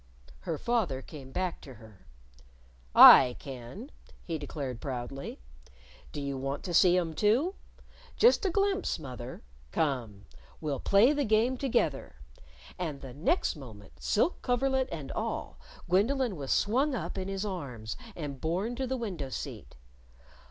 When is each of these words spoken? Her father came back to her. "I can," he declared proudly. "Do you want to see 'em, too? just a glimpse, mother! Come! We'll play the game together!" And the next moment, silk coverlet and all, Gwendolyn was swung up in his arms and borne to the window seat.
Her 0.49 0.57
father 0.57 1.03
came 1.03 1.31
back 1.31 1.61
to 1.61 1.75
her. 1.75 2.07
"I 2.95 3.35
can," 3.37 3.91
he 4.23 4.39
declared 4.39 4.81
proudly. 4.81 5.37
"Do 6.11 6.19
you 6.19 6.39
want 6.39 6.63
to 6.63 6.73
see 6.73 6.97
'em, 6.97 7.13
too? 7.13 7.53
just 8.17 8.43
a 8.43 8.49
glimpse, 8.49 8.97
mother! 8.97 9.43
Come! 9.71 10.25
We'll 10.59 10.79
play 10.79 11.13
the 11.13 11.23
game 11.23 11.55
together!" 11.55 12.15
And 12.79 13.01
the 13.01 13.13
next 13.13 13.55
moment, 13.55 14.01
silk 14.01 14.41
coverlet 14.41 14.89
and 14.91 15.11
all, 15.11 15.59
Gwendolyn 15.87 16.35
was 16.35 16.51
swung 16.51 16.95
up 16.95 17.15
in 17.15 17.27
his 17.27 17.45
arms 17.45 17.95
and 18.15 18.41
borne 18.41 18.75
to 18.77 18.87
the 18.87 18.97
window 18.97 19.29
seat. 19.29 19.75